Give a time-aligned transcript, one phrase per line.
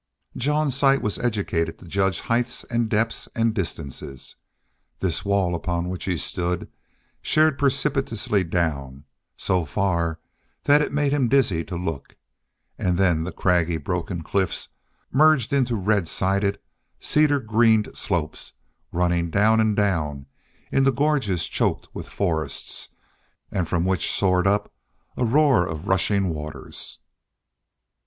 [0.35, 4.35] Jean's sight was educated to judge heights and depths and distances.
[4.97, 6.67] This wall upon which he stood
[7.21, 9.03] sheered precipitously down,
[9.37, 10.19] so far
[10.63, 12.15] that it made him dizzy to look,
[12.79, 14.69] and then the craggy broken cliffs
[15.11, 16.57] merged into red slided,
[16.99, 18.53] cedar greened slopes
[18.91, 20.25] running down and down
[20.71, 22.89] into gorges choked with forests,
[23.51, 24.73] and from which soared up
[25.15, 26.97] a roar of rushing waters.